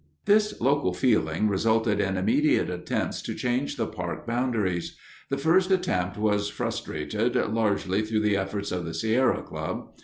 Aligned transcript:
This 0.25 0.59
local 0.59 0.95
feeling 0.95 1.47
resulted 1.47 1.99
in 2.01 2.17
immediate 2.17 2.71
attempts 2.71 3.21
to 3.21 3.35
change 3.35 3.75
the 3.77 3.85
park 3.85 4.25
boundaries. 4.25 4.97
The 5.29 5.37
first 5.37 5.69
attempt 5.69 6.17
was 6.17 6.49
frustrated 6.49 7.35
largely 7.35 8.01
through 8.01 8.21
the 8.21 8.35
efforts 8.35 8.71
of 8.71 8.83
the 8.83 8.95
Sierra 8.95 9.43
Club. 9.43 9.89